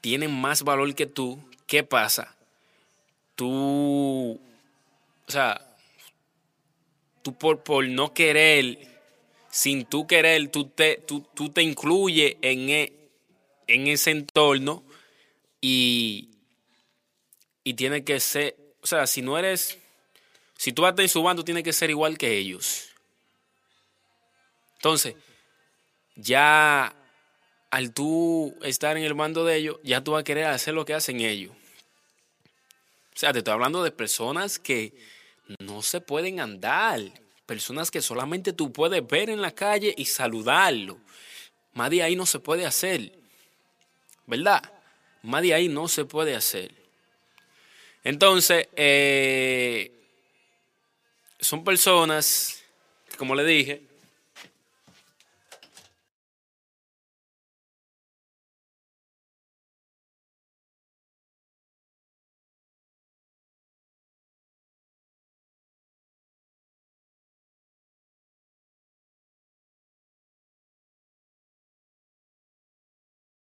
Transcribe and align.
tienen 0.00 0.32
más 0.32 0.62
valor 0.62 0.94
que 0.94 1.06
tú, 1.06 1.38
¿qué 1.66 1.82
pasa? 1.82 2.36
Tú, 3.34 4.40
o 5.26 5.30
sea, 5.30 5.60
tú 7.22 7.36
por, 7.36 7.62
por 7.62 7.86
no 7.86 8.14
querer, 8.14 8.78
sin 9.50 9.84
tú 9.84 10.06
querer, 10.06 10.48
tú 10.48 10.66
te, 10.66 10.96
tú, 11.06 11.26
tú 11.34 11.50
te 11.50 11.62
incluyes 11.62 12.36
en, 12.42 12.68
e, 12.68 12.92
en 13.66 13.86
ese 13.86 14.10
entorno 14.10 14.82
y, 15.60 16.30
y 17.64 17.74
tiene 17.74 18.04
que 18.04 18.20
ser, 18.20 18.56
o 18.82 18.86
sea, 18.86 19.06
si 19.06 19.22
no 19.22 19.38
eres, 19.38 19.78
si 20.56 20.72
tú 20.72 20.82
vas 20.82 20.94
en 20.98 21.08
su 21.08 21.22
bando, 21.22 21.44
tiene 21.44 21.62
que 21.62 21.72
ser 21.72 21.90
igual 21.90 22.18
que 22.18 22.36
ellos. 22.36 22.88
Entonces, 24.76 25.16
ya 26.14 26.94
al 27.70 27.92
tú 27.92 28.56
estar 28.62 28.96
en 28.96 29.04
el 29.04 29.14
bando 29.14 29.44
de 29.44 29.56
ellos, 29.56 29.78
ya 29.82 30.02
tú 30.02 30.12
vas 30.12 30.20
a 30.20 30.24
querer 30.24 30.46
hacer 30.46 30.74
lo 30.74 30.84
que 30.84 30.94
hacen 30.94 31.20
ellos. 31.20 31.52
O 33.14 33.18
sea, 33.18 33.32
te 33.32 33.38
estoy 33.38 33.52
hablando 33.52 33.82
de 33.82 33.90
personas 33.90 34.58
que 34.58 34.94
no 35.58 35.82
se 35.82 36.00
pueden 36.00 36.40
andar, 36.40 37.00
personas 37.46 37.90
que 37.90 38.00
solamente 38.00 38.52
tú 38.52 38.72
puedes 38.72 39.06
ver 39.06 39.30
en 39.30 39.42
la 39.42 39.50
calle 39.50 39.94
y 39.96 40.04
saludarlo. 40.04 40.98
Más 41.74 41.90
de 41.90 42.02
ahí 42.02 42.16
no 42.16 42.26
se 42.26 42.38
puede 42.38 42.64
hacer, 42.64 43.12
¿verdad? 44.26 44.62
Más 45.22 45.42
de 45.42 45.54
ahí 45.54 45.68
no 45.68 45.88
se 45.88 46.04
puede 46.04 46.34
hacer. 46.36 46.72
Entonces, 48.04 48.68
eh, 48.76 49.92
son 51.40 51.64
personas, 51.64 52.62
como 53.16 53.34
le 53.34 53.44
dije, 53.44 53.82